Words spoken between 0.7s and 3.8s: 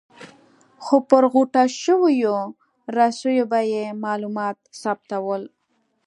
خو پر غوټه شویو رسیو به